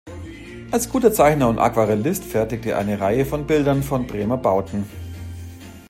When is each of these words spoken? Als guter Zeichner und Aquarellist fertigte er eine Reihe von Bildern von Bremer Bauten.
Als 0.71 0.89
guter 0.89 1.13
Zeichner 1.13 1.47
und 1.47 1.59
Aquarellist 1.59 2.23
fertigte 2.23 2.71
er 2.71 2.79
eine 2.79 2.99
Reihe 2.99 3.23
von 3.23 3.45
Bildern 3.45 3.83
von 3.83 4.07
Bremer 4.07 4.35
Bauten. 4.37 4.85